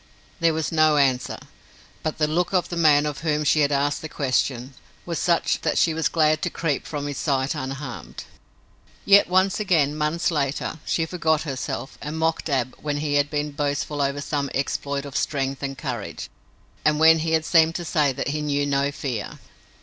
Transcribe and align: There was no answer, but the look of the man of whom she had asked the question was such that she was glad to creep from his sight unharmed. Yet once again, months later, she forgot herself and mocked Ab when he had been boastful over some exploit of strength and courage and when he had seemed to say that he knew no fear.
There 0.39 0.55
was 0.55 0.71
no 0.71 0.97
answer, 0.97 1.37
but 2.01 2.17
the 2.17 2.25
look 2.25 2.53
of 2.55 2.69
the 2.69 2.75
man 2.75 3.05
of 3.05 3.19
whom 3.19 3.43
she 3.43 3.59
had 3.59 3.71
asked 3.71 4.01
the 4.01 4.09
question 4.09 4.73
was 5.05 5.19
such 5.19 5.61
that 5.61 5.77
she 5.77 5.93
was 5.93 6.07
glad 6.09 6.41
to 6.41 6.49
creep 6.49 6.87
from 6.87 7.05
his 7.05 7.19
sight 7.19 7.53
unharmed. 7.53 8.23
Yet 9.05 9.29
once 9.29 9.59
again, 9.59 9.95
months 9.95 10.31
later, 10.31 10.79
she 10.85 11.05
forgot 11.05 11.43
herself 11.43 11.99
and 12.01 12.17
mocked 12.17 12.49
Ab 12.49 12.75
when 12.81 12.97
he 12.97 13.13
had 13.13 13.29
been 13.29 13.51
boastful 13.51 14.01
over 14.01 14.21
some 14.21 14.49
exploit 14.55 15.05
of 15.05 15.15
strength 15.15 15.61
and 15.61 15.77
courage 15.77 16.31
and 16.83 16.99
when 16.99 17.19
he 17.19 17.33
had 17.33 17.45
seemed 17.45 17.75
to 17.75 17.85
say 17.85 18.11
that 18.11 18.29
he 18.29 18.41
knew 18.41 18.65
no 18.65 18.91
fear. 18.91 19.37